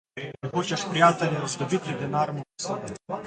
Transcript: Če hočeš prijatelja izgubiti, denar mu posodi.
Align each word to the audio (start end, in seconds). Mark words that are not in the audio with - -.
Če 0.45 0.49
hočeš 0.53 0.85
prijatelja 0.93 1.43
izgubiti, 1.49 1.95
denar 2.01 2.35
mu 2.39 2.47
posodi. 2.49 2.99